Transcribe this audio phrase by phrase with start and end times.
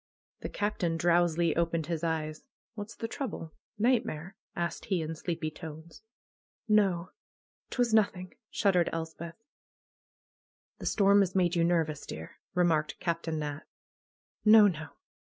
[0.39, 2.47] The Captain drowsily opened his eyes.
[2.73, 3.53] What's the trouble?
[3.77, 6.01] Nightmare?" asked he in sleepy tones.
[6.67, 7.11] ''No!
[7.69, 9.35] 'Twas nothing!" shuddered Elspeth.
[10.79, 13.61] "The storm has made you nervous, dear," remarked Captain Nat.
[14.43, 14.87] "No, no!